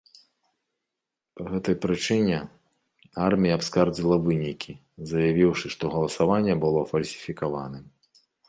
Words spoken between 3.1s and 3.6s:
армія